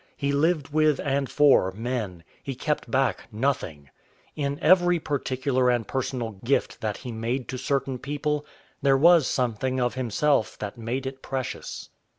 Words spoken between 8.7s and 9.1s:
there